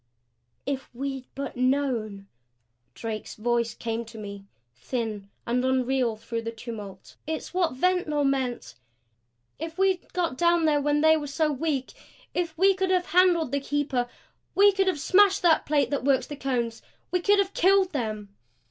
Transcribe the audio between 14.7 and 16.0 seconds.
could have smashed that plate